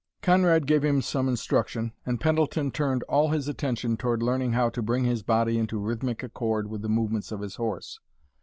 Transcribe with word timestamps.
Conrad 0.23 0.65
gave 0.65 0.83
him 0.83 0.99
some 1.03 1.29
instruction, 1.29 1.93
and 2.07 2.19
Pendleton 2.19 2.71
turned 2.71 3.03
all 3.03 3.29
his 3.29 3.47
attention 3.47 3.97
toward 3.97 4.23
learning 4.23 4.53
how 4.53 4.69
to 4.71 4.81
bring 4.81 5.03
his 5.03 5.21
body 5.21 5.59
into 5.59 5.77
rhythmic 5.77 6.23
accord 6.23 6.71
with 6.71 6.81
the 6.81 6.89
movements 6.89 7.31
of 7.31 7.41
his 7.41 7.57
horse. 7.57 7.99